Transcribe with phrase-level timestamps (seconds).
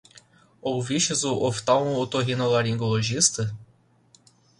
[0.63, 3.55] Ouviste o oftalmotorrinolaringologista?